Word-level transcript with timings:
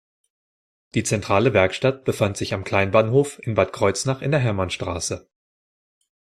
Die 0.95 1.03
zentrale 1.03 1.53
Werkstatt 1.53 2.05
befand 2.05 2.35
sich 2.35 2.55
am 2.55 2.63
Kleinbahnhof 2.63 3.37
in 3.45 3.53
Bad 3.53 3.71
Kreuznach 3.71 4.23
in 4.23 4.31
der 4.31 4.39
Hermannstraße. 4.39 5.29